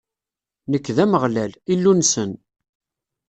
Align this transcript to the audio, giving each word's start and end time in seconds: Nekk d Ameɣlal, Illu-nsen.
Nekk 0.71 0.85
d 0.95 0.97
Ameɣlal, 1.03 1.53
Illu-nsen. 1.73 2.31